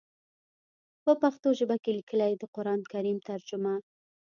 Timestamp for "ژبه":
1.59-1.75